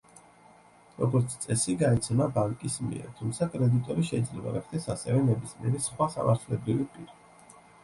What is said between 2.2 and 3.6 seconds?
ბანკის მიერ, თუმცა